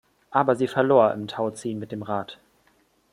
[0.31, 2.39] Aber sie verlor im Tauziehen mit dem Rat.